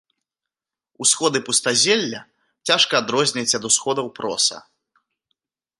[1.05, 2.21] Усходы пустазелля
[2.71, 4.57] цяжка адрозніць ад усходаў проса.